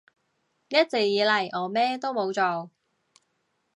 [0.69, 2.71] 一直以嚟我咩都冇做